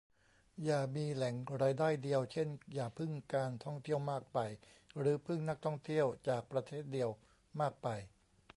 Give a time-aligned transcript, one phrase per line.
[0.63, 4.39] อย่ามีแหล่งรายได้เดียว เช่น อย่าพึ่งการท่องเที่ยวมากไป
[4.97, 7.09] หรือพึ่งนักท่องเที่ยวจากประเทศเดียว
[7.61, 7.87] มากไป